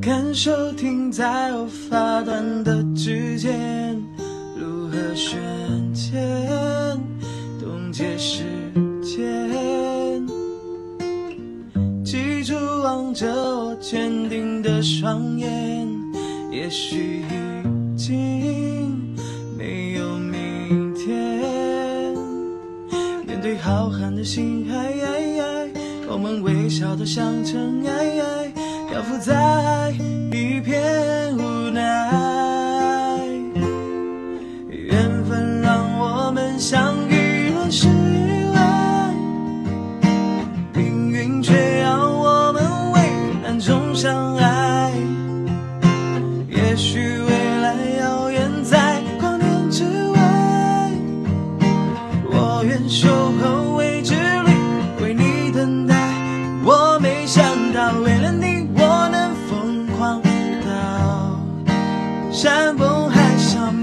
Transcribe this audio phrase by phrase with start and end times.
[0.00, 3.96] 感受停在我发端的指尖，
[4.58, 5.40] 如何瞬
[5.92, 6.20] 间
[7.60, 8.42] 冻结时
[9.00, 9.22] 间？
[12.04, 15.88] 记住望着我坚定的双眼，
[16.50, 18.91] 也许已经
[23.62, 24.92] 浩瀚的星海，
[26.08, 28.50] 我们微笑的像尘埃。
[28.90, 29.94] 漂浮在
[30.32, 31.80] 一片无奈，
[34.68, 39.14] 缘分让我们相遇，认识意外，
[40.74, 43.00] 命运却要我们为
[43.44, 44.92] 难中相爱。
[46.50, 50.90] 也许未来遥远在光年之外，
[52.28, 53.08] 我愿守
[53.40, 53.61] 候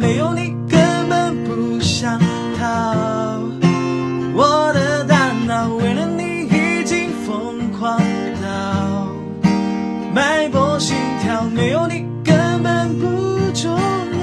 [0.10, 2.20] 没有你根本不想
[2.58, 2.96] 逃。
[4.34, 8.00] 我的大脑为了你已经疯狂
[8.42, 9.08] 到
[10.12, 13.06] 脉搏心跳，没有你根本不
[13.54, 13.70] 重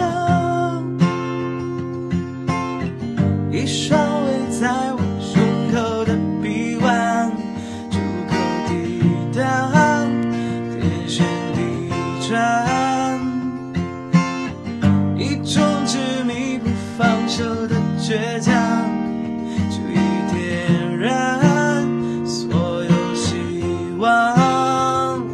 [0.00, 0.82] 要。
[3.52, 3.96] 一双
[18.06, 18.54] 倔强，
[19.68, 19.96] 足以
[20.32, 21.84] 点燃
[22.24, 23.34] 所有希
[23.98, 25.26] 望。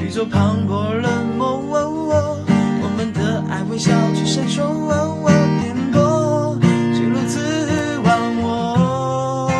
[0.00, 4.64] 宇宙磅礴冷漠，我们的爱微笑却闪烁，
[5.60, 6.58] 颠簸，
[6.94, 8.08] 心如此忘
[8.40, 9.50] 我。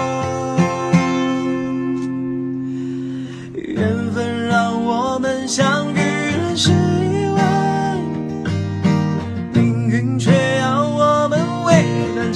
[3.55, 4.34] 缘分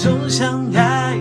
[0.08, 1.18] 总想爱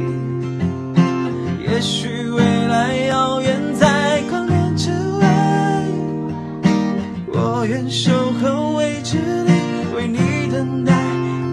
[1.59, 4.89] 也许未来遥远在光年之
[5.19, 5.83] 外
[7.27, 9.51] 我愿守候未知里
[9.93, 10.93] 为你等待。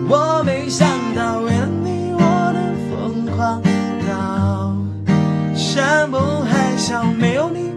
[0.09, 3.61] 我没想到为了你我能疯狂
[4.07, 4.77] 到
[5.57, 7.74] 山崩海啸没有你